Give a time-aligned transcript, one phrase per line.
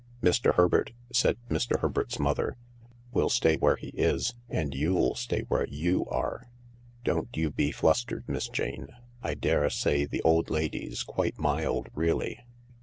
[0.23, 0.55] "Mr.
[0.55, 1.79] Herbert," said Mr.
[1.79, 2.57] Herbert's mother,
[3.11, 6.47] "will stay where he is, and you'll stay where you are.
[7.03, 8.87] Don't you be flustered, Miss Jane.
[9.21, 12.39] I daresay the old lady's quite mild really.